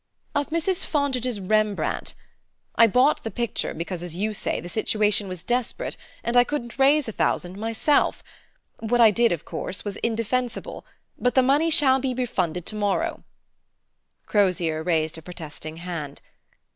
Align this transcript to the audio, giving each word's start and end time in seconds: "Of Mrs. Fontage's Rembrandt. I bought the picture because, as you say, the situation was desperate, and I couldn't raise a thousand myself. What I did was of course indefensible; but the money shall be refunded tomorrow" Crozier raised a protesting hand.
"Of 0.33 0.47
Mrs. 0.49 0.83
Fontage's 0.83 1.39
Rembrandt. 1.39 2.15
I 2.73 2.87
bought 2.87 3.21
the 3.23 3.29
picture 3.29 3.71
because, 3.71 4.01
as 4.01 4.15
you 4.15 4.33
say, 4.33 4.59
the 4.59 4.67
situation 4.67 5.27
was 5.27 5.43
desperate, 5.43 5.95
and 6.23 6.35
I 6.35 6.43
couldn't 6.43 6.79
raise 6.79 7.07
a 7.07 7.11
thousand 7.11 7.55
myself. 7.59 8.23
What 8.79 8.99
I 8.99 9.11
did 9.11 9.29
was 9.29 9.35
of 9.41 9.45
course 9.45 9.81
indefensible; 10.01 10.87
but 11.19 11.35
the 11.35 11.43
money 11.43 11.69
shall 11.69 11.99
be 11.99 12.15
refunded 12.15 12.65
tomorrow" 12.65 13.23
Crozier 14.25 14.81
raised 14.81 15.19
a 15.19 15.21
protesting 15.21 15.77
hand. 15.77 16.19